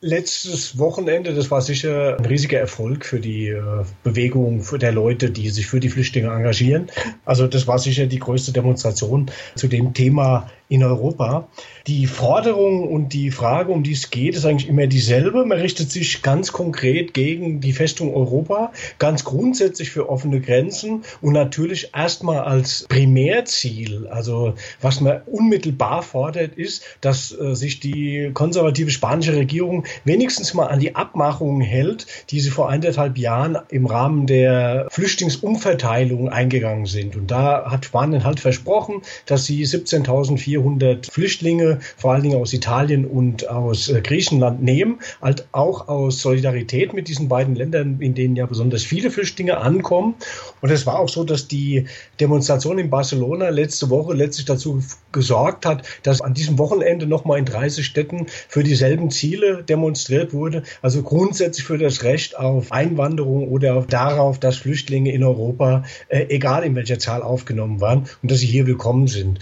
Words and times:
Letztes 0.00 0.78
Wochenende, 0.78 1.34
das 1.34 1.50
war 1.50 1.60
sicher 1.60 2.18
ein 2.18 2.24
riesiger 2.24 2.60
Erfolg 2.60 3.04
für 3.04 3.18
die 3.18 3.48
äh, 3.48 3.62
Bewegung 4.04 4.64
der 4.78 4.92
Leute, 4.92 5.32
die 5.32 5.50
sich 5.50 5.66
für 5.66 5.80
die 5.80 5.88
Flüchtlinge 5.88 6.28
engagieren. 6.28 6.86
Also 7.24 7.48
das 7.48 7.66
war 7.66 7.80
sicher 7.80 8.06
die 8.06 8.20
größte 8.20 8.52
Demonstration 8.52 9.28
zu 9.56 9.66
dem 9.66 9.94
Thema 9.94 10.48
in 10.68 10.84
Europa. 10.84 11.48
Die 11.86 12.06
Forderung 12.06 12.86
und 12.86 13.12
die 13.12 13.30
Frage, 13.30 13.72
um 13.72 13.82
die 13.82 13.92
es 13.92 14.10
geht, 14.10 14.36
ist 14.36 14.44
eigentlich 14.44 14.68
immer 14.68 14.86
dieselbe. 14.86 15.44
Man 15.46 15.58
richtet 15.58 15.90
sich 15.90 16.22
ganz 16.22 16.52
konkret 16.52 17.14
gegen 17.14 17.60
die 17.60 17.72
Festung 17.72 18.14
Europa, 18.14 18.72
ganz 18.98 19.24
grundsätzlich 19.24 19.90
für 19.90 20.08
offene 20.08 20.40
Grenzen 20.40 21.04
und 21.22 21.32
natürlich 21.32 21.90
erstmal 21.94 22.40
als 22.40 22.84
Primärziel. 22.88 24.06
Also 24.08 24.54
was 24.80 25.00
man 25.00 25.22
unmittelbar 25.26 26.02
fordert, 26.02 26.54
ist, 26.54 26.84
dass 27.00 27.32
äh, 27.32 27.54
sich 27.54 27.80
die 27.80 28.30
konservative 28.34 28.90
spanische 28.90 29.34
Regierung 29.34 29.84
wenigstens 30.04 30.54
mal 30.54 30.66
an 30.66 30.80
die 30.80 30.94
Abmachungen 30.94 31.60
hält, 31.60 32.06
die 32.30 32.40
sie 32.40 32.50
vor 32.50 32.68
eineinhalb 32.68 33.18
Jahren 33.18 33.58
im 33.68 33.86
Rahmen 33.86 34.26
der 34.26 34.88
Flüchtlingsumverteilung 34.90 36.28
eingegangen 36.28 36.86
sind. 36.86 37.16
Und 37.16 37.30
da 37.30 37.70
hat 37.70 37.84
Spanien 37.84 38.24
halt 38.24 38.40
versprochen, 38.40 39.02
dass 39.26 39.44
sie 39.44 39.64
17.400 39.64 40.58
400 40.58 41.06
Flüchtlinge, 41.06 41.78
vor 41.96 42.12
allen 42.12 42.22
Dingen 42.22 42.40
aus 42.40 42.52
Italien 42.52 43.04
und 43.04 43.48
aus 43.48 43.88
äh, 43.88 44.00
Griechenland 44.00 44.62
nehmen, 44.62 45.00
halt 45.20 45.46
auch 45.52 45.88
aus 45.88 46.22
Solidarität 46.22 46.92
mit 46.92 47.08
diesen 47.08 47.28
beiden 47.28 47.54
Ländern, 47.54 48.00
in 48.00 48.14
denen 48.14 48.36
ja 48.36 48.46
besonders 48.46 48.82
viele 48.82 49.10
Flüchtlinge 49.10 49.58
ankommen. 49.58 50.14
Und 50.60 50.70
es 50.70 50.86
war 50.86 50.98
auch 50.98 51.08
so, 51.08 51.24
dass 51.24 51.48
die 51.48 51.86
Demonstration 52.20 52.78
in 52.78 52.90
Barcelona 52.90 53.48
letzte 53.48 53.90
Woche 53.90 54.14
letztlich 54.14 54.46
dazu 54.46 54.82
gesorgt 55.12 55.66
hat, 55.66 55.86
dass 56.02 56.20
an 56.20 56.34
diesem 56.34 56.58
Wochenende 56.58 57.06
nochmal 57.06 57.38
in 57.38 57.44
30 57.44 57.84
Städten 57.84 58.26
für 58.48 58.62
dieselben 58.62 59.10
Ziele 59.10 59.62
demonstriert 59.78 60.32
wurde. 60.32 60.64
Also 60.82 61.02
grundsätzlich 61.02 61.64
für 61.64 61.78
das 61.78 62.02
Recht 62.02 62.36
auf 62.36 62.72
Einwanderung 62.72 63.48
oder 63.48 63.82
darauf, 63.88 64.38
dass 64.38 64.56
Flüchtlinge 64.56 65.12
in 65.12 65.22
Europa, 65.22 65.84
äh, 66.08 66.26
egal 66.28 66.64
in 66.64 66.74
welcher 66.74 66.98
Zahl, 66.98 67.22
aufgenommen 67.22 67.80
waren 67.80 68.08
und 68.22 68.30
dass 68.30 68.40
sie 68.40 68.46
hier 68.46 68.66
willkommen 68.66 69.06
sind 69.06 69.38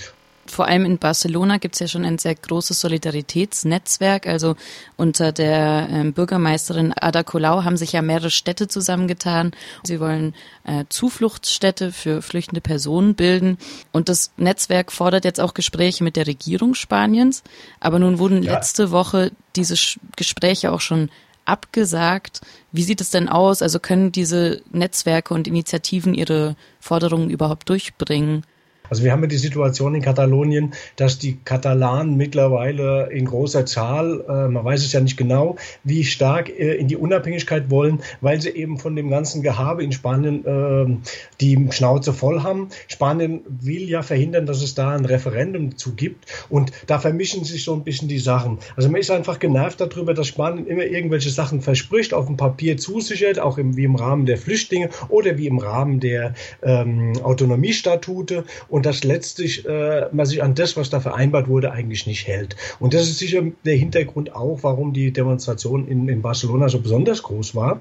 vor 0.50 0.66
allem 0.66 0.84
in 0.84 0.98
Barcelona 0.98 1.58
gibt 1.58 1.74
es 1.74 1.80
ja 1.80 1.88
schon 1.88 2.04
ein 2.04 2.18
sehr 2.18 2.34
großes 2.34 2.80
Solidaritätsnetzwerk. 2.80 4.26
Also 4.26 4.56
unter 4.96 5.32
der 5.32 5.88
äh, 5.90 6.10
Bürgermeisterin 6.10 6.92
Ada 6.92 7.22
Colau 7.22 7.64
haben 7.64 7.76
sich 7.76 7.92
ja 7.92 8.02
mehrere 8.02 8.30
Städte 8.30 8.68
zusammengetan. 8.68 9.52
Sie 9.82 10.00
wollen 10.00 10.34
äh, 10.64 10.84
Zufluchtsstädte 10.88 11.92
für 11.92 12.22
flüchtende 12.22 12.60
Personen 12.60 13.14
bilden. 13.14 13.58
Und 13.92 14.08
das 14.08 14.32
Netzwerk 14.36 14.92
fordert 14.92 15.24
jetzt 15.24 15.40
auch 15.40 15.54
Gespräche 15.54 16.04
mit 16.04 16.16
der 16.16 16.26
Regierung 16.26 16.74
Spaniens. 16.74 17.42
Aber 17.80 17.98
nun 17.98 18.18
wurden 18.18 18.42
ja. 18.42 18.54
letzte 18.54 18.90
Woche 18.90 19.32
diese 19.56 19.76
Gespräche 20.16 20.72
auch 20.72 20.80
schon 20.80 21.10
abgesagt. 21.46 22.40
Wie 22.72 22.82
sieht 22.82 23.00
es 23.00 23.10
denn 23.10 23.28
aus? 23.28 23.62
Also 23.62 23.78
können 23.78 24.12
diese 24.12 24.62
Netzwerke 24.72 25.32
und 25.32 25.48
Initiativen 25.48 26.14
ihre 26.14 26.56
Forderungen 26.80 27.30
überhaupt 27.30 27.68
durchbringen? 27.68 28.44
Also 28.90 29.04
wir 29.04 29.12
haben 29.12 29.22
ja 29.22 29.28
die 29.28 29.36
Situation 29.36 29.94
in 29.94 30.02
Katalonien, 30.02 30.74
dass 30.96 31.18
die 31.18 31.38
Katalanen 31.44 32.16
mittlerweile 32.16 33.10
in 33.10 33.24
großer 33.24 33.66
Zahl, 33.66 34.24
äh, 34.28 34.48
man 34.48 34.64
weiß 34.64 34.84
es 34.84 34.92
ja 34.92 35.00
nicht 35.00 35.16
genau, 35.16 35.56
wie 35.84 36.04
stark 36.04 36.48
äh, 36.48 36.74
in 36.74 36.88
die 36.88 36.96
Unabhängigkeit 36.96 37.70
wollen, 37.70 38.00
weil 38.20 38.40
sie 38.40 38.50
eben 38.50 38.78
von 38.78 38.96
dem 38.96 39.10
ganzen 39.10 39.42
Gehabe 39.42 39.82
in 39.82 39.92
Spanien 39.92 40.44
äh, 40.44 40.96
die 41.40 41.68
Schnauze 41.70 42.12
voll 42.12 42.42
haben. 42.42 42.68
Spanien 42.88 43.40
will 43.48 43.88
ja 43.88 44.02
verhindern, 44.02 44.46
dass 44.46 44.62
es 44.62 44.74
da 44.74 44.90
ein 44.90 45.04
Referendum 45.04 45.76
zu 45.76 45.94
gibt 45.94 46.26
und 46.48 46.72
da 46.86 46.98
vermischen 46.98 47.44
sich 47.44 47.64
so 47.64 47.74
ein 47.74 47.84
bisschen 47.84 48.08
die 48.08 48.18
Sachen. 48.18 48.58
Also 48.76 48.88
man 48.88 49.00
ist 49.00 49.10
einfach 49.10 49.38
genervt 49.38 49.80
darüber, 49.80 50.14
dass 50.14 50.28
Spanien 50.28 50.66
immer 50.66 50.84
irgendwelche 50.84 51.30
Sachen 51.30 51.60
verspricht, 51.60 52.14
auf 52.14 52.26
dem 52.26 52.36
Papier 52.36 52.76
zusichert, 52.76 53.38
auch 53.38 53.58
im, 53.58 53.76
wie 53.76 53.84
im 53.84 53.96
Rahmen 53.96 54.26
der 54.26 54.38
Flüchtlinge 54.38 54.90
oder 55.08 55.38
wie 55.38 55.46
im 55.46 55.58
Rahmen 55.58 56.00
der 56.00 56.34
ähm, 56.62 57.12
Autonomiestatute 57.22 58.44
dass 58.84 59.04
letztlich 59.04 59.66
äh, 59.66 60.08
man 60.12 60.26
sich 60.26 60.42
an 60.42 60.54
das, 60.54 60.76
was 60.76 60.90
da 60.90 61.00
vereinbart 61.00 61.48
wurde, 61.48 61.72
eigentlich 61.72 62.06
nicht 62.06 62.26
hält. 62.26 62.56
Und 62.78 62.92
das 62.92 63.02
ist 63.02 63.18
sicher 63.18 63.42
der 63.64 63.76
Hintergrund 63.76 64.34
auch, 64.34 64.58
warum 64.62 64.92
die 64.92 65.12
Demonstration 65.12 65.88
in, 65.88 66.08
in 66.08 66.20
Barcelona 66.20 66.68
so 66.68 66.80
besonders 66.80 67.22
groß 67.22 67.54
war. 67.54 67.80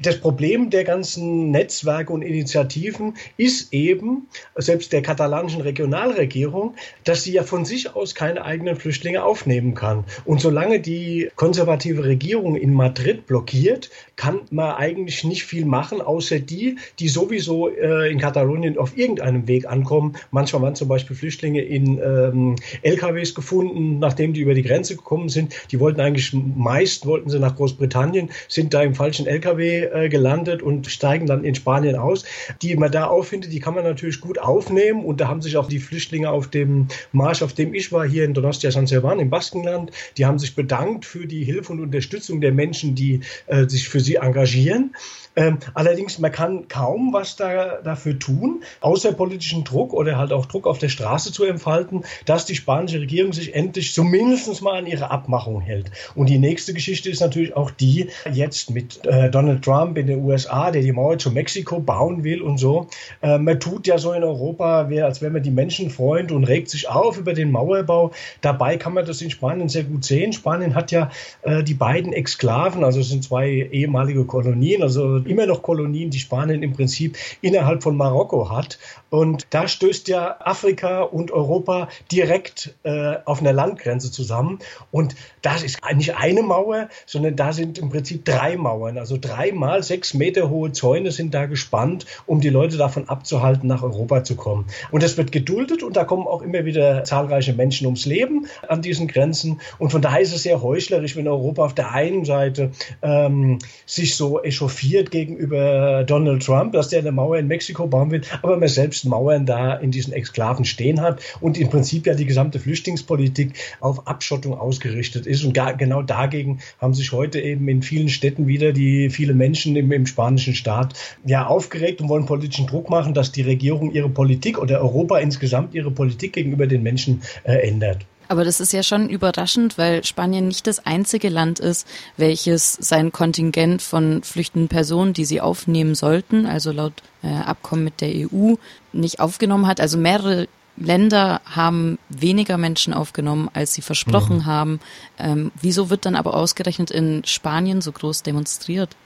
Das 0.00 0.18
Problem 0.18 0.70
der 0.70 0.82
ganzen 0.82 1.52
Netzwerke 1.52 2.12
und 2.12 2.22
Initiativen 2.22 3.14
ist 3.36 3.72
eben, 3.72 4.28
selbst 4.56 4.92
der 4.92 5.02
katalanischen 5.02 5.60
Regionalregierung, 5.60 6.74
dass 7.04 7.22
sie 7.22 7.32
ja 7.32 7.44
von 7.44 7.64
sich 7.64 7.94
aus 7.94 8.16
keine 8.16 8.44
eigenen 8.44 8.74
Flüchtlinge 8.74 9.22
aufnehmen 9.22 9.74
kann. 9.74 10.04
Und 10.24 10.40
solange 10.40 10.80
die 10.80 11.30
konservative 11.36 12.04
Regierung 12.04 12.56
in 12.56 12.74
Madrid 12.74 13.26
blockiert, 13.26 13.90
kann 14.16 14.40
man 14.50 14.74
eigentlich 14.74 15.22
nicht 15.22 15.44
viel 15.44 15.64
machen, 15.64 16.00
außer 16.00 16.40
die, 16.40 16.76
die 16.98 17.08
sowieso 17.08 17.68
äh, 17.68 18.10
in 18.10 18.18
Katalonien 18.18 18.78
auf 18.78 18.96
irgendeinem 18.98 19.46
Weg 19.46 19.66
ankommen. 19.68 20.16
Manchmal 20.32 20.62
waren 20.62 20.74
zum 20.74 20.88
Beispiel 20.88 21.14
Flüchtlinge 21.14 21.62
in 21.62 21.98
ähm, 21.98 22.56
LKWs 22.82 23.34
gefunden, 23.34 24.00
nachdem 24.00 24.32
die 24.32 24.40
über 24.40 24.54
die 24.54 24.62
Grenze 24.62 24.96
gekommen 24.96 25.28
sind. 25.28 25.54
Die 25.70 25.78
wollten 25.78 26.00
eigentlich 26.00 26.32
meist 26.32 27.06
wollten 27.06 27.30
sie 27.30 27.38
nach 27.38 27.54
Großbritannien, 27.54 28.30
sind 28.48 28.74
da 28.74 28.82
im 28.82 28.94
falschen 28.94 29.26
LKW 29.26 29.83
äh, 29.92 30.08
gelandet 30.08 30.62
und 30.62 30.86
steigen 30.86 31.26
dann 31.26 31.44
in 31.44 31.54
Spanien 31.54 31.96
aus. 31.96 32.24
Die 32.62 32.76
man 32.76 32.92
da 32.92 33.06
auffindet, 33.06 33.52
die 33.52 33.60
kann 33.60 33.74
man 33.74 33.84
natürlich 33.84 34.20
gut 34.20 34.38
aufnehmen 34.38 35.04
und 35.04 35.20
da 35.20 35.28
haben 35.28 35.42
sich 35.42 35.56
auch 35.56 35.68
die 35.68 35.78
Flüchtlinge 35.78 36.30
auf 36.30 36.48
dem 36.48 36.88
Marsch, 37.12 37.42
auf 37.42 37.52
dem 37.52 37.74
ich 37.74 37.92
war, 37.92 38.06
hier 38.06 38.24
in 38.24 38.34
Donostia 38.34 38.70
San 38.70 38.86
Servan 38.86 39.20
im 39.20 39.30
Baskenland, 39.30 39.90
die 40.16 40.26
haben 40.26 40.38
sich 40.38 40.54
bedankt 40.54 41.04
für 41.04 41.26
die 41.26 41.44
Hilfe 41.44 41.72
und 41.72 41.80
Unterstützung 41.80 42.40
der 42.40 42.52
Menschen, 42.52 42.94
die 42.94 43.20
äh, 43.46 43.68
sich 43.68 43.88
für 43.88 44.00
sie 44.00 44.16
engagieren. 44.16 44.94
Ähm, 45.36 45.58
allerdings, 45.74 46.18
man 46.18 46.30
kann 46.30 46.68
kaum 46.68 47.12
was 47.12 47.36
da, 47.36 47.80
dafür 47.82 48.18
tun, 48.18 48.62
außer 48.80 49.12
politischen 49.12 49.64
Druck 49.64 49.92
oder 49.92 50.16
halt 50.16 50.32
auch 50.32 50.46
Druck 50.46 50.66
auf 50.66 50.78
der 50.78 50.88
Straße 50.88 51.32
zu 51.32 51.44
entfalten, 51.44 52.04
dass 52.24 52.46
die 52.46 52.54
spanische 52.54 53.00
Regierung 53.00 53.32
sich 53.32 53.54
endlich 53.54 53.94
zumindest 53.94 54.62
mal 54.62 54.78
an 54.78 54.86
ihre 54.86 55.10
Abmachung 55.10 55.60
hält. 55.60 55.90
Und 56.14 56.28
die 56.28 56.38
nächste 56.38 56.72
Geschichte 56.72 57.10
ist 57.10 57.20
natürlich 57.20 57.56
auch 57.56 57.70
die 57.70 58.08
jetzt 58.32 58.70
mit 58.70 59.04
äh, 59.06 59.30
Donald 59.30 59.64
Trump 59.64 59.98
in 59.98 60.06
den 60.06 60.24
USA, 60.24 60.70
der 60.70 60.82
die 60.82 60.92
Mauer 60.92 61.18
zu 61.18 61.30
Mexiko 61.30 61.80
bauen 61.80 62.24
will 62.24 62.40
und 62.42 62.58
so. 62.58 62.88
Äh, 63.22 63.38
man 63.38 63.58
tut 63.58 63.86
ja 63.86 63.98
so 63.98 64.12
in 64.12 64.22
Europa, 64.22 64.88
als 65.02 65.20
wäre 65.20 65.32
man 65.32 65.42
die 65.42 65.50
Menschenfreund 65.50 66.30
und 66.32 66.44
regt 66.44 66.70
sich 66.70 66.88
auf 66.88 67.18
über 67.18 67.34
den 67.34 67.50
Mauerbau. 67.50 68.12
Dabei 68.40 68.76
kann 68.76 68.94
man 68.94 69.04
das 69.04 69.20
in 69.20 69.30
Spanien 69.30 69.68
sehr 69.68 69.84
gut 69.84 70.04
sehen. 70.04 70.32
Spanien 70.32 70.74
hat 70.74 70.92
ja 70.92 71.10
äh, 71.42 71.62
die 71.62 71.74
beiden 71.74 72.12
Exklaven, 72.12 72.84
also 72.84 73.00
es 73.00 73.08
sind 73.08 73.24
zwei 73.24 73.68
ehemalige 73.72 74.24
Kolonien, 74.24 74.82
also 74.82 75.23
immer 75.26 75.46
noch 75.46 75.62
Kolonien, 75.62 76.10
die 76.10 76.18
Spanien 76.18 76.62
im 76.62 76.72
Prinzip 76.72 77.16
innerhalb 77.40 77.82
von 77.82 77.96
Marokko 77.96 78.50
hat. 78.50 78.78
Und 79.10 79.46
da 79.50 79.68
stößt 79.68 80.08
ja 80.08 80.38
Afrika 80.40 81.02
und 81.02 81.30
Europa 81.30 81.88
direkt 82.10 82.74
äh, 82.82 83.16
auf 83.24 83.40
einer 83.40 83.52
Landgrenze 83.52 84.10
zusammen. 84.10 84.58
Und 84.90 85.14
das 85.42 85.62
ist 85.62 85.78
nicht 85.94 86.16
eine 86.16 86.42
Mauer, 86.42 86.88
sondern 87.06 87.36
da 87.36 87.52
sind 87.52 87.78
im 87.78 87.90
Prinzip 87.90 88.24
drei 88.24 88.56
Mauern. 88.56 88.98
Also 88.98 89.16
dreimal 89.20 89.82
sechs 89.82 90.14
Meter 90.14 90.50
hohe 90.50 90.72
Zäune 90.72 91.12
sind 91.12 91.34
da 91.34 91.46
gespannt, 91.46 92.06
um 92.26 92.40
die 92.40 92.48
Leute 92.48 92.76
davon 92.76 93.08
abzuhalten, 93.08 93.68
nach 93.68 93.82
Europa 93.82 94.24
zu 94.24 94.34
kommen. 94.34 94.66
Und 94.90 95.02
das 95.02 95.16
wird 95.16 95.30
geduldet 95.30 95.82
und 95.82 95.96
da 95.96 96.04
kommen 96.04 96.26
auch 96.26 96.42
immer 96.42 96.64
wieder 96.64 97.04
zahlreiche 97.04 97.52
Menschen 97.52 97.86
ums 97.86 98.06
Leben 98.06 98.46
an 98.68 98.82
diesen 98.82 99.06
Grenzen. 99.06 99.60
Und 99.78 99.90
von 99.90 100.02
daher 100.02 100.20
ist 100.20 100.34
es 100.34 100.42
sehr 100.42 100.62
heuchlerisch, 100.62 101.16
wenn 101.16 101.28
Europa 101.28 101.64
auf 101.64 101.74
der 101.74 101.92
einen 101.92 102.24
Seite 102.24 102.72
ähm, 103.02 103.58
sich 103.86 104.16
so 104.16 104.42
echauffiert 104.42 105.10
gegenüber 105.14 106.02
Donald 106.02 106.44
Trump, 106.44 106.72
dass 106.72 106.88
der 106.88 106.98
eine 106.98 107.12
Mauer 107.12 107.38
in 107.38 107.46
Mexiko 107.46 107.86
bauen 107.86 108.10
will, 108.10 108.22
aber 108.42 108.56
man 108.56 108.68
selbst 108.68 109.04
Mauern 109.04 109.46
da 109.46 109.74
in 109.74 109.92
diesen 109.92 110.12
Exklaven 110.12 110.64
stehen 110.64 111.00
hat 111.00 111.22
und 111.40 111.56
im 111.56 111.70
Prinzip 111.70 112.06
ja 112.06 112.14
die 112.14 112.26
gesamte 112.26 112.58
Flüchtlingspolitik 112.58 113.52
auf 113.78 114.08
Abschottung 114.08 114.58
ausgerichtet 114.58 115.26
ist. 115.26 115.44
Und 115.44 115.54
gar, 115.54 115.74
genau 115.74 116.02
dagegen 116.02 116.58
haben 116.80 116.94
sich 116.94 117.12
heute 117.12 117.40
eben 117.40 117.68
in 117.68 117.82
vielen 117.82 118.08
Städten 118.08 118.48
wieder 118.48 118.72
die 118.72 119.08
viele 119.08 119.34
Menschen 119.34 119.76
im, 119.76 119.92
im 119.92 120.06
spanischen 120.06 120.54
Staat 120.54 120.94
ja 121.24 121.46
aufgeregt 121.46 122.00
und 122.00 122.08
wollen 122.08 122.26
politischen 122.26 122.66
Druck 122.66 122.90
machen, 122.90 123.14
dass 123.14 123.30
die 123.30 123.42
Regierung 123.42 123.92
ihre 123.92 124.08
Politik 124.08 124.58
oder 124.58 124.80
Europa 124.80 125.18
insgesamt 125.18 125.74
ihre 125.74 125.92
Politik 125.92 126.32
gegenüber 126.32 126.66
den 126.66 126.82
Menschen 126.82 127.22
äh, 127.44 127.68
ändert. 127.68 128.04
Aber 128.28 128.44
das 128.44 128.60
ist 128.60 128.72
ja 128.72 128.82
schon 128.82 129.08
überraschend, 129.08 129.78
weil 129.78 130.04
Spanien 130.04 130.48
nicht 130.48 130.66
das 130.66 130.84
einzige 130.86 131.28
Land 131.28 131.60
ist, 131.60 131.86
welches 132.16 132.72
sein 132.72 133.12
Kontingent 133.12 133.82
von 133.82 134.22
flüchtenden 134.22 134.68
Personen, 134.68 135.12
die 135.12 135.24
sie 135.24 135.40
aufnehmen 135.40 135.94
sollten, 135.94 136.46
also 136.46 136.72
laut 136.72 136.94
äh, 137.22 137.28
Abkommen 137.28 137.84
mit 137.84 138.00
der 138.00 138.10
EU, 138.10 138.54
nicht 138.92 139.20
aufgenommen 139.20 139.66
hat. 139.66 139.80
Also 139.80 139.98
mehrere 139.98 140.48
Länder 140.76 141.40
haben 141.44 141.98
weniger 142.08 142.58
Menschen 142.58 142.94
aufgenommen, 142.94 143.48
als 143.52 143.74
sie 143.74 143.82
versprochen 143.82 144.38
mhm. 144.38 144.46
haben. 144.46 144.80
Ähm, 145.18 145.52
wieso 145.60 145.90
wird 145.90 146.04
dann 146.04 146.16
aber 146.16 146.34
ausgerechnet 146.34 146.90
in 146.90 147.22
Spanien 147.24 147.80
so 147.80 147.92
groß 147.92 148.22
demonstriert? 148.22 148.96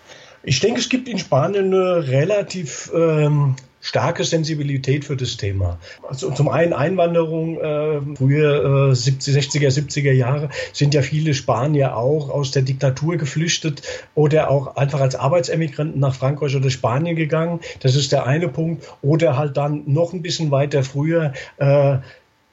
Ich 0.43 0.61
denke, 0.61 0.81
es 0.81 0.89
gibt 0.89 1.09
in 1.09 1.19
Spanien 1.19 1.67
eine 1.67 2.09
relativ 2.09 2.91
ähm, 2.95 3.57
starke 3.89 4.23
Sensibilität 4.23 5.07
für 5.07 5.17
das 5.17 5.39
Thema. 5.39 5.79
Also 6.07 6.31
zum 6.31 6.51
einen 6.51 6.75
Einwanderung, 6.75 7.59
äh, 7.59 8.17
frühe 8.17 8.91
äh, 8.91 8.95
70, 8.95 9.35
60er, 9.35 9.71
70er 9.71 10.13
Jahre 10.13 10.51
sind 10.75 10.93
ja 10.93 11.01
viele 11.01 11.33
Spanier 11.33 11.97
auch 11.97 12.29
aus 12.29 12.51
der 12.51 12.61
Diktatur 12.61 13.17
geflüchtet 13.17 13.81
oder 14.15 14.51
auch 14.51 14.77
einfach 14.77 15.01
als 15.01 15.15
Arbeitsemigranten 15.15 15.99
nach 15.99 16.15
Frankreich 16.15 16.55
oder 16.55 16.69
Spanien 16.69 17.17
gegangen. 17.17 17.61
Das 17.81 17.97
ist 17.97 18.13
der 18.13 18.27
eine 18.27 18.49
Punkt. 18.49 18.85
Oder 19.01 19.39
halt 19.39 19.57
dann 19.57 19.85
noch 19.87 20.13
ein 20.13 20.21
bisschen 20.21 20.51
weiter 20.51 20.83
früher 20.83 21.33
äh, 21.57 21.97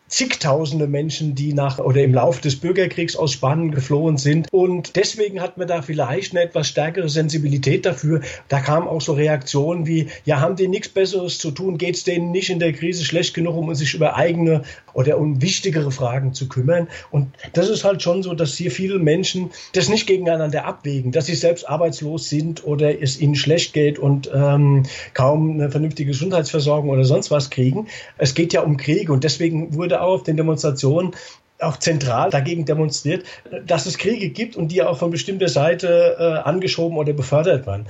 zigtausende 0.08 0.88
Menschen, 0.88 1.34
die 1.34 1.54
nach 1.54 1.80
oder 1.80 2.04
im 2.04 2.14
Laufe 2.14 2.42
des 2.42 2.58
Bürgerkriegs 2.58 3.16
aus 3.16 3.34
Spanien 3.34 3.72
geflohen 3.72 4.18
sind. 4.18 4.48
Und 4.52 4.96
deswegen 4.96 5.42
hat 5.42 5.58
man 5.58 5.68
da 5.68 5.82
vielleicht 5.82 6.32
eine 6.32 6.46
etwas 6.46 6.68
stärkere 6.68 7.10
Sensibilität 7.10 7.86
dafür. 7.86 8.22
Da 8.48 8.60
kamen 8.60 8.88
auch 8.88 9.02
so 9.02 9.14
Reaktionen 9.14 9.88
wie, 9.88 10.08
ja, 10.24 10.40
haben 10.40 10.56
die 10.56 10.68
nichts 10.68 10.90
Besseres 10.90 11.40
zu 11.40 11.50
tun? 11.50 11.80
Geht 11.80 11.96
es 11.96 12.04
denen 12.04 12.32
nicht 12.32 12.52
in 12.52 12.60
der 12.60 12.74
Krise 12.74 13.04
schlecht 13.04 13.34
genug, 13.34 13.56
um 13.56 13.74
sich 13.74 13.96
über 13.96 14.16
eigene 14.16 14.62
oder 14.94 15.18
um 15.18 15.42
wichtigere 15.42 15.92
Fragen 15.92 16.34
zu 16.34 16.48
kümmern? 16.48 16.88
Und 17.10 17.30
das 17.54 17.70
ist 17.70 17.84
halt 17.84 18.04
schon 18.04 18.22
so, 18.22 18.36
dass 18.36 18.56
hier 18.56 18.72
viele 18.72 19.00
Menschen 19.00 19.50
das 19.74 19.90
nicht 19.90 20.06
gegeneinander 20.06 20.66
abwägen, 20.66 21.12
dass 21.12 21.26
sie 21.26 21.36
selbst 21.36 21.68
arbeitslos 21.68 22.30
sind 22.30 22.64
oder 22.64 23.02
es 23.02 23.20
ihnen 23.20 23.36
schlecht 23.36 23.74
geht 23.74 23.98
und 23.98 24.30
ähm, 24.34 24.84
kaum 25.16 25.52
eine 25.52 25.72
vernünftige 25.72 26.12
Gesundheitsversorgung 26.12 26.92
oder 26.92 27.06
sonst 27.06 27.32
was 27.32 27.50
kriegen. 27.50 27.88
Es 28.20 28.36
geht 28.36 28.54
ja 28.54 28.62
um 28.62 28.78
Krieg 28.78 29.10
und 29.10 29.24
deswegen 29.24 29.74
wurde 29.74 29.95
wurde 29.96 30.02
auf 30.02 30.24
den 30.24 30.38
Demonstrationen 30.38 31.12
auch 31.60 31.78
zentral 31.78 32.30
dagegen 32.30 32.66
demonstriert, 32.66 33.26
dass 33.66 33.86
es 33.86 33.98
Kriege 33.98 34.30
gibt 34.30 34.58
und 34.58 34.70
die 34.70 34.84
auch 34.84 34.98
von 34.98 35.10
bestimmter 35.10 35.48
Seite 35.48 36.18
äh, 36.20 36.48
angeschoben 36.48 36.98
oder 36.98 37.14
befördert 37.14 37.66
werden. 37.66 37.86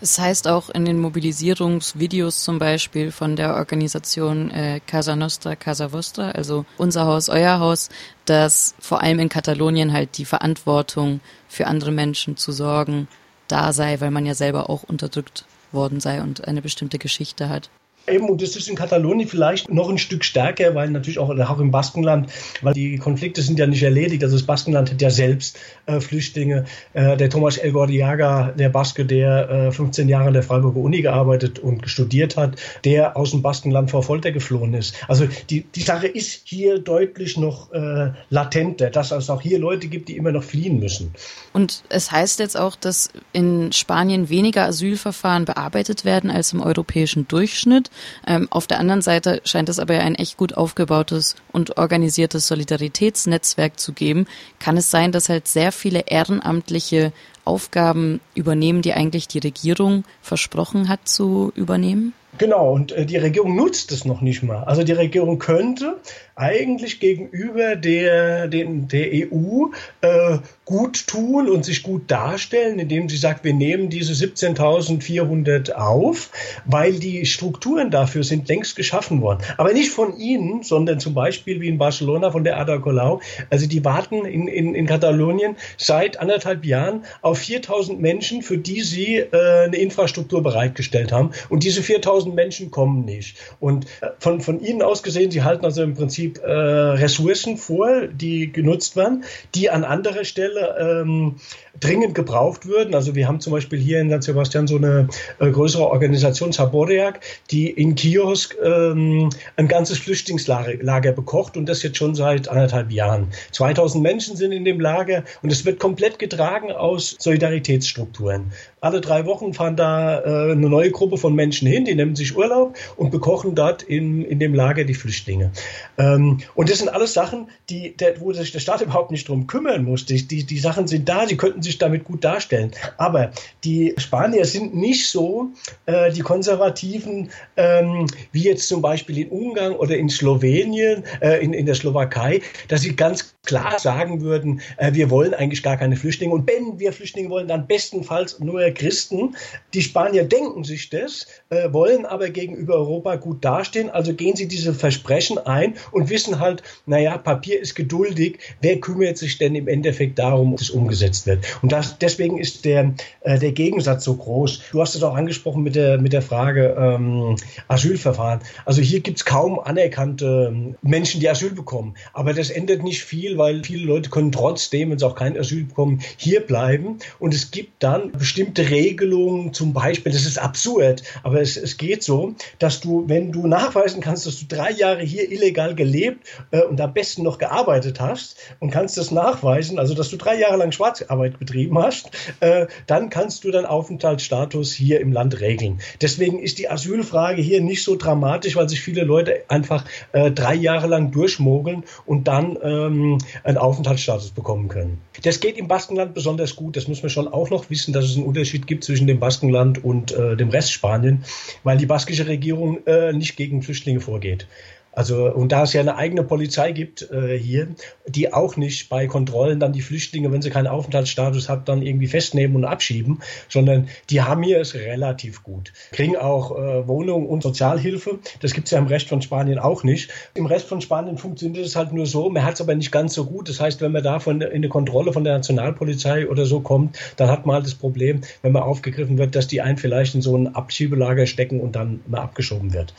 Es 0.00 0.18
heißt 0.18 0.48
auch 0.48 0.68
in 0.70 0.84
den 0.84 0.98
Mobilisierungsvideos 0.98 2.42
zum 2.42 2.58
Beispiel 2.58 3.12
von 3.12 3.36
der 3.36 3.54
Organisation 3.54 4.50
äh, 4.50 4.80
Casa 4.84 5.14
Nostra, 5.14 5.54
Casa 5.54 5.92
Vostra, 5.92 6.32
also 6.32 6.66
unser 6.76 7.06
Haus, 7.06 7.28
euer 7.28 7.60
Haus, 7.60 7.88
dass 8.24 8.74
vor 8.80 9.00
allem 9.00 9.20
in 9.20 9.28
Katalonien 9.28 9.92
halt 9.92 10.18
die 10.18 10.24
Verantwortung 10.24 11.20
für 11.48 11.68
andere 11.68 11.92
Menschen 11.92 12.36
zu 12.36 12.50
sorgen 12.50 13.06
da 13.46 13.72
sei, 13.72 14.00
weil 14.00 14.10
man 14.10 14.26
ja 14.26 14.34
selber 14.34 14.68
auch 14.68 14.82
unterdrückt 14.82 15.44
worden 15.70 16.00
sei 16.00 16.20
und 16.20 16.48
eine 16.48 16.62
bestimmte 16.62 16.98
Geschichte 16.98 17.48
hat. 17.48 17.70
Eben, 18.06 18.28
und 18.28 18.42
das 18.42 18.54
ist 18.54 18.68
in 18.68 18.76
Katalonien 18.76 19.28
vielleicht 19.28 19.70
noch 19.70 19.88
ein 19.88 19.96
Stück 19.96 20.24
stärker, 20.24 20.74
weil 20.74 20.90
natürlich 20.90 21.18
auch, 21.18 21.30
auch 21.30 21.58
im 21.58 21.70
Baskenland, 21.70 22.30
weil 22.60 22.74
die 22.74 22.98
Konflikte 22.98 23.40
sind 23.40 23.58
ja 23.58 23.66
nicht 23.66 23.82
erledigt. 23.82 24.22
Also 24.22 24.36
das 24.36 24.44
Baskenland 24.44 24.90
hat 24.90 25.00
ja 25.00 25.08
selbst 25.10 25.58
äh, 25.86 26.00
Flüchtlinge. 26.00 26.66
Äh, 26.92 27.16
der 27.16 27.30
Thomas 27.30 27.56
El 27.56 27.72
Gordiaga, 27.72 28.52
der 28.52 28.68
Baske, 28.68 29.06
der 29.06 29.48
äh, 29.48 29.72
15 29.72 30.08
Jahre 30.08 30.28
an 30.28 30.34
der 30.34 30.42
Freiburger 30.42 30.80
Uni 30.80 31.00
gearbeitet 31.00 31.58
und 31.58 31.88
studiert 31.88 32.36
hat, 32.36 32.56
der 32.84 33.16
aus 33.16 33.30
dem 33.30 33.40
Baskenland 33.40 33.90
vor 33.90 34.02
Folter 34.02 34.32
geflohen 34.32 34.74
ist. 34.74 34.96
Also 35.08 35.26
die, 35.48 35.62
die 35.62 35.82
Sache 35.82 36.06
ist 36.06 36.42
hier 36.44 36.78
deutlich 36.78 37.38
noch 37.38 37.72
äh, 37.72 38.10
latenter, 38.28 38.90
dass 38.90 39.12
es 39.12 39.30
auch 39.30 39.40
hier 39.40 39.58
Leute 39.58 39.88
gibt, 39.88 40.08
die 40.08 40.16
immer 40.16 40.32
noch 40.32 40.44
fliehen 40.44 40.78
müssen. 40.78 41.14
Und 41.54 41.82
es 41.88 42.12
heißt 42.12 42.38
jetzt 42.38 42.58
auch, 42.58 42.76
dass 42.76 43.10
in 43.32 43.72
Spanien 43.72 44.28
weniger 44.28 44.66
Asylverfahren 44.66 45.46
bearbeitet 45.46 46.04
werden 46.04 46.30
als 46.30 46.52
im 46.52 46.60
europäischen 46.60 47.26
Durchschnitt. 47.28 47.90
Ähm, 48.26 48.48
auf 48.50 48.66
der 48.66 48.80
anderen 48.80 49.02
Seite 49.02 49.40
scheint 49.44 49.68
es 49.68 49.78
aber 49.78 49.94
ja 49.94 50.00
ein 50.00 50.14
echt 50.14 50.36
gut 50.36 50.54
aufgebautes 50.56 51.36
und 51.52 51.76
organisiertes 51.78 52.48
Solidaritätsnetzwerk 52.48 53.78
zu 53.78 53.92
geben. 53.92 54.26
Kann 54.58 54.76
es 54.76 54.90
sein, 54.90 55.12
dass 55.12 55.28
halt 55.28 55.48
sehr 55.48 55.72
viele 55.72 56.00
Ehrenamtliche 56.06 57.12
Aufgaben 57.44 58.20
übernehmen, 58.34 58.82
die 58.82 58.94
eigentlich 58.94 59.28
die 59.28 59.38
Regierung 59.38 60.04
versprochen 60.22 60.88
hat 60.88 61.08
zu 61.08 61.52
übernehmen? 61.54 62.14
Genau, 62.38 62.72
und 62.72 62.92
äh, 62.92 63.06
die 63.06 63.16
Regierung 63.16 63.54
nutzt 63.54 63.92
es 63.92 64.04
noch 64.04 64.20
nicht 64.20 64.42
mal. 64.42 64.64
Also 64.64 64.82
die 64.82 64.92
Regierung 64.92 65.38
könnte 65.38 65.96
eigentlich 66.36 66.98
gegenüber 66.98 67.76
der, 67.76 68.48
den, 68.48 68.88
der 68.88 69.08
EU 69.12 69.66
äh, 70.00 70.38
gut 70.64 71.06
tun 71.06 71.48
und 71.48 71.64
sich 71.64 71.82
gut 71.82 72.10
darstellen, 72.10 72.78
indem 72.78 73.08
sie 73.08 73.16
sagt, 73.16 73.44
wir 73.44 73.54
nehmen 73.54 73.88
diese 73.88 74.12
17.400 74.12 75.72
auf, 75.72 76.30
weil 76.64 76.94
die 76.94 77.26
Strukturen 77.26 77.90
dafür 77.90 78.24
sind 78.24 78.48
längst 78.48 78.74
geschaffen 78.74 79.20
worden. 79.20 79.44
Aber 79.58 79.72
nicht 79.72 79.90
von 79.90 80.16
ihnen, 80.16 80.62
sondern 80.62 80.98
zum 80.98 81.14
Beispiel 81.14 81.60
wie 81.60 81.68
in 81.68 81.78
Barcelona 81.78 82.30
von 82.30 82.42
der 82.42 82.58
Ada 82.58 82.78
Colau. 82.78 83.20
Also 83.50 83.66
die 83.68 83.84
warten 83.84 84.24
in, 84.24 84.48
in, 84.48 84.74
in 84.74 84.86
Katalonien 84.86 85.56
seit 85.76 86.18
anderthalb 86.18 86.64
Jahren 86.64 87.04
auf 87.22 87.40
4.000 87.40 87.98
Menschen, 87.98 88.42
für 88.42 88.58
die 88.58 88.80
sie 88.80 89.18
äh, 89.18 89.64
eine 89.64 89.76
Infrastruktur 89.76 90.42
bereitgestellt 90.42 91.12
haben. 91.12 91.30
Und 91.48 91.62
diese 91.62 91.80
4.000 91.80 92.23
Menschen 92.32 92.70
kommen 92.70 93.04
nicht. 93.04 93.36
Und 93.60 93.86
äh, 94.00 94.10
von, 94.18 94.40
von 94.40 94.60
ihnen 94.60 94.82
aus 94.82 95.02
gesehen, 95.02 95.30
sie 95.30 95.42
halten 95.42 95.64
also 95.64 95.82
im 95.82 95.94
Prinzip 95.94 96.40
äh, 96.42 96.50
Ressourcen 96.50 97.56
vor, 97.56 98.06
die 98.06 98.52
genutzt 98.52 98.96
werden, 98.96 99.24
die 99.54 99.70
an 99.70 99.84
anderer 99.84 100.24
Stelle 100.24 100.76
ähm, 100.78 101.36
dringend 101.80 102.14
gebraucht 102.14 102.66
würden. 102.66 102.94
Also 102.94 103.14
wir 103.14 103.26
haben 103.26 103.40
zum 103.40 103.52
Beispiel 103.52 103.78
hier 103.78 104.00
in 104.00 104.10
San 104.10 104.22
Sebastian 104.22 104.66
so 104.66 104.76
eine 104.76 105.08
äh, 105.38 105.50
größere 105.50 105.86
Organisation, 105.86 106.52
Saboriak, 106.52 107.20
die 107.50 107.68
in 107.70 107.94
Kiosk 107.94 108.56
ähm, 108.62 109.30
ein 109.56 109.68
ganzes 109.68 109.98
Flüchtlingslager 109.98 111.12
bekocht 111.12 111.56
und 111.56 111.68
das 111.68 111.82
jetzt 111.82 111.96
schon 111.96 112.14
seit 112.14 112.48
anderthalb 112.48 112.90
Jahren. 112.90 113.28
2000 113.52 114.02
Menschen 114.02 114.36
sind 114.36 114.52
in 114.52 114.64
dem 114.64 114.80
Lager 114.80 115.24
und 115.42 115.50
es 115.50 115.64
wird 115.64 115.78
komplett 115.78 116.18
getragen 116.18 116.70
aus 116.72 117.16
Solidaritätsstrukturen. 117.18 118.52
Alle 118.80 119.00
drei 119.00 119.26
Wochen 119.26 119.54
fahren 119.54 119.76
da 119.76 120.20
äh, 120.20 120.52
eine 120.52 120.68
neue 120.68 120.90
Gruppe 120.90 121.16
von 121.16 121.34
Menschen 121.34 121.66
hin, 121.66 121.84
die 121.84 121.94
nehmen 121.94 122.13
sich 122.16 122.36
Urlaub 122.36 122.76
und 122.96 123.10
bekochen 123.10 123.54
dort 123.54 123.82
in, 123.82 124.24
in 124.24 124.38
dem 124.38 124.54
Lager 124.54 124.84
die 124.84 124.94
Flüchtlinge. 124.94 125.52
Ähm, 125.98 126.38
und 126.54 126.70
das 126.70 126.78
sind 126.78 126.88
alles 126.88 127.14
Sachen, 127.14 127.48
die, 127.70 127.96
der, 127.96 128.20
wo 128.20 128.32
sich 128.32 128.52
der 128.52 128.60
Staat 128.60 128.80
überhaupt 128.82 129.10
nicht 129.10 129.28
drum 129.28 129.46
kümmern 129.46 129.84
muss. 129.84 130.06
Die, 130.06 130.26
die, 130.26 130.44
die 130.44 130.58
Sachen 130.58 130.86
sind 130.86 131.08
da, 131.08 131.26
sie 131.26 131.36
könnten 131.36 131.62
sich 131.62 131.78
damit 131.78 132.04
gut 132.04 132.24
darstellen. 132.24 132.72
Aber 132.96 133.30
die 133.64 133.94
Spanier 133.98 134.44
sind 134.44 134.74
nicht 134.74 135.08
so 135.08 135.50
äh, 135.86 136.12
die 136.12 136.20
Konservativen 136.20 137.30
ähm, 137.56 138.06
wie 138.32 138.42
jetzt 138.42 138.68
zum 138.68 138.82
Beispiel 138.82 139.18
in 139.18 139.28
Ungarn 139.28 139.72
oder 139.72 139.96
in 139.96 140.08
Slowenien, 140.08 141.04
äh, 141.20 141.42
in, 141.42 141.52
in 141.52 141.66
der 141.66 141.74
Slowakei, 141.74 142.42
dass 142.68 142.82
sie 142.82 142.96
ganz 142.96 143.34
klar 143.44 143.78
sagen 143.78 144.20
würden, 144.20 144.60
äh, 144.76 144.92
wir 144.92 145.10
wollen 145.10 145.34
eigentlich 145.34 145.62
gar 145.62 145.76
keine 145.76 145.96
Flüchtlinge. 145.96 146.34
Und 146.34 146.48
wenn 146.48 146.78
wir 146.78 146.92
Flüchtlinge 146.92 147.30
wollen, 147.30 147.48
dann 147.48 147.66
bestenfalls 147.66 148.40
nur 148.40 148.62
Christen. 148.70 149.36
Die 149.72 149.82
Spanier 149.82 150.24
denken 150.24 150.64
sich 150.64 150.90
das, 150.90 151.26
äh, 151.50 151.72
wollen 152.04 152.12
aber 152.12 152.30
gegenüber 152.30 152.74
Europa 152.74 153.16
gut 153.16 153.44
dastehen. 153.44 153.90
Also 153.90 154.14
gehen 154.14 154.36
sie 154.36 154.48
diese 154.48 154.74
Versprechen 154.74 155.38
ein 155.38 155.74
und 155.92 156.10
wissen 156.10 156.40
halt, 156.40 156.62
naja, 156.86 157.18
Papier 157.18 157.60
ist 157.60 157.74
geduldig. 157.74 158.38
Wer 158.60 158.80
kümmert 158.80 159.18
sich 159.18 159.38
denn 159.38 159.54
im 159.54 159.68
Endeffekt 159.68 160.18
darum, 160.18 160.52
dass 160.52 160.62
es 160.62 160.70
umgesetzt 160.70 161.26
wird? 161.26 161.44
Und 161.62 161.72
das, 161.72 161.98
deswegen 161.98 162.38
ist 162.38 162.64
der, 162.64 162.94
äh, 163.20 163.38
der 163.38 163.52
Gegensatz 163.52 164.04
so 164.04 164.14
groß. 164.16 164.62
Du 164.72 164.80
hast 164.80 164.94
es 164.94 165.02
auch 165.02 165.14
angesprochen 165.14 165.62
mit 165.62 165.74
der, 165.74 165.98
mit 165.98 166.12
der 166.12 166.22
Frage 166.22 166.76
ähm, 166.78 167.36
Asylverfahren. 167.68 168.40
Also 168.64 168.82
hier 168.82 169.00
gibt 169.00 169.18
es 169.18 169.24
kaum 169.24 169.58
anerkannte 169.58 170.52
ähm, 170.52 170.76
Menschen, 170.82 171.20
die 171.20 171.28
Asyl 171.28 171.50
bekommen. 171.50 171.94
Aber 172.12 172.34
das 172.34 172.50
ändert 172.50 172.82
nicht 172.82 173.02
viel, 173.02 173.38
weil 173.38 173.64
viele 173.64 173.86
Leute 173.86 174.10
können 174.10 174.32
trotzdem, 174.32 174.90
wenn 174.90 174.98
sie 174.98 175.06
auch 175.06 175.14
kein 175.14 175.38
Asyl 175.38 175.64
bekommen, 175.64 176.00
hier 176.16 176.40
bleiben. 176.40 176.98
Und 177.18 177.34
es 177.34 177.50
gibt 177.50 177.82
dann 177.82 178.12
bestimmte 178.12 178.70
Regelungen, 178.70 179.52
zum 179.54 179.72
Beispiel, 179.72 180.12
das 180.12 180.26
ist 180.26 180.38
absurd, 180.38 181.02
aber 181.22 181.40
es, 181.40 181.56
es 181.56 181.76
geht 181.86 182.02
so, 182.02 182.34
dass 182.58 182.80
du, 182.80 183.04
wenn 183.08 183.30
du 183.30 183.46
nachweisen 183.46 184.00
kannst, 184.00 184.26
dass 184.26 184.38
du 184.38 184.46
drei 184.46 184.70
Jahre 184.70 185.02
hier 185.02 185.30
illegal 185.30 185.74
gelebt 185.74 186.26
äh, 186.50 186.62
und 186.62 186.80
am 186.80 186.94
besten 186.94 187.22
noch 187.22 187.38
gearbeitet 187.38 188.00
hast 188.00 188.36
und 188.60 188.70
kannst 188.70 188.96
das 188.96 189.10
nachweisen, 189.10 189.78
also 189.78 189.94
dass 189.94 190.08
du 190.08 190.16
drei 190.16 190.38
Jahre 190.38 190.56
lang 190.56 190.72
Schwarzarbeit 190.72 191.38
betrieben 191.38 191.78
hast, 191.78 192.10
äh, 192.40 192.66
dann 192.86 193.10
kannst 193.10 193.44
du 193.44 193.50
deinen 193.50 193.66
Aufenthaltsstatus 193.66 194.72
hier 194.72 195.00
im 195.00 195.12
Land 195.12 195.40
regeln. 195.40 195.80
Deswegen 196.00 196.38
ist 196.38 196.58
die 196.58 196.70
Asylfrage 196.70 197.42
hier 197.42 197.60
nicht 197.60 197.84
so 197.84 197.96
dramatisch, 197.96 198.56
weil 198.56 198.68
sich 198.68 198.80
viele 198.80 199.04
Leute 199.04 199.44
einfach 199.48 199.84
äh, 200.12 200.30
drei 200.30 200.54
Jahre 200.54 200.86
lang 200.86 201.10
durchmogeln 201.10 201.84
und 202.06 202.28
dann 202.28 202.56
ähm, 202.62 203.18
einen 203.42 203.58
Aufenthaltsstatus 203.58 204.30
bekommen 204.30 204.68
können. 204.68 205.00
Das 205.22 205.40
geht 205.40 205.58
im 205.58 205.68
Baskenland 205.68 206.14
besonders 206.14 206.56
gut. 206.56 206.76
Das 206.76 206.88
muss 206.88 207.02
man 207.02 207.10
schon 207.10 207.28
auch 207.28 207.50
noch 207.50 207.70
wissen, 207.70 207.92
dass 207.92 208.04
es 208.04 208.16
einen 208.16 208.26
Unterschied 208.26 208.66
gibt 208.66 208.84
zwischen 208.84 209.06
dem 209.06 209.20
Baskenland 209.20 209.84
und 209.84 210.12
äh, 210.12 210.36
dem 210.36 210.48
Rest 210.48 210.72
Spanien, 210.72 211.24
weil 211.62 211.73
die 211.78 211.86
baskische 211.86 212.26
Regierung 212.26 212.84
äh, 212.86 213.12
nicht 213.12 213.36
gegen 213.36 213.62
Flüchtlinge 213.62 214.00
vorgeht. 214.00 214.46
Also, 214.94 215.32
und 215.32 215.52
da 215.52 215.64
es 215.64 215.72
ja 215.72 215.80
eine 215.80 215.96
eigene 215.96 216.22
Polizei 216.22 216.72
gibt 216.72 217.10
äh, 217.10 217.38
hier, 217.38 217.68
die 218.06 218.32
auch 218.32 218.56
nicht 218.56 218.88
bei 218.88 219.06
Kontrollen 219.06 219.60
dann 219.60 219.72
die 219.72 219.82
Flüchtlinge, 219.82 220.30
wenn 220.32 220.42
sie 220.42 220.50
keinen 220.50 220.66
Aufenthaltsstatus 220.66 221.48
haben, 221.48 221.64
dann 221.64 221.82
irgendwie 221.82 222.06
festnehmen 222.06 222.56
und 222.56 222.64
abschieben, 222.64 223.20
sondern 223.48 223.88
die 224.10 224.22
haben 224.22 224.42
hier 224.42 224.60
es 224.60 224.74
relativ 224.74 225.42
gut. 225.42 225.72
Kriegen 225.92 226.16
auch 226.16 226.56
äh, 226.56 226.86
Wohnungen 226.86 227.26
und 227.26 227.42
Sozialhilfe. 227.42 228.18
Das 228.40 228.52
gibt 228.52 228.68
es 228.68 228.70
ja 228.70 228.78
im 228.78 228.86
Rest 228.86 229.08
von 229.08 229.22
Spanien 229.22 229.58
auch 229.58 229.82
nicht. 229.82 230.10
Im 230.34 230.46
Rest 230.46 230.68
von 230.68 230.80
Spanien 230.80 231.18
funktioniert 231.18 231.66
es 231.66 231.76
halt 231.76 231.92
nur 231.92 232.06
so, 232.06 232.30
man 232.30 232.44
hat 232.44 232.54
es 232.54 232.60
aber 232.60 232.74
nicht 232.74 232.92
ganz 232.92 233.14
so 233.14 233.24
gut. 233.24 233.48
Das 233.48 233.60
heißt, 233.60 233.80
wenn 233.80 233.92
man 233.92 234.02
da 234.02 234.20
von, 234.20 234.40
in 234.40 234.52
eine 234.52 234.68
Kontrolle 234.68 235.12
von 235.12 235.24
der 235.24 235.34
Nationalpolizei 235.34 236.28
oder 236.28 236.46
so 236.46 236.60
kommt, 236.60 236.98
dann 237.16 237.30
hat 237.30 237.46
man 237.46 237.56
halt 237.56 237.66
das 237.66 237.74
Problem, 237.74 238.20
wenn 238.42 238.52
man 238.52 238.62
aufgegriffen 238.62 239.18
wird, 239.18 239.34
dass 239.34 239.48
die 239.48 239.60
einen 239.60 239.78
vielleicht 239.78 240.14
in 240.14 240.22
so 240.22 240.36
ein 240.36 240.54
Abschiebelager 240.54 241.26
stecken 241.26 241.60
und 241.60 241.76
dann 241.76 242.00
mal 242.06 242.20
abgeschoben 242.20 242.72
wird. 242.72 242.94